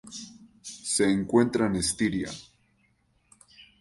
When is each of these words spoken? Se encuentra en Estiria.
Se 0.91 1.07
encuentra 1.11 1.67
en 1.67 1.75
Estiria. 1.75 2.31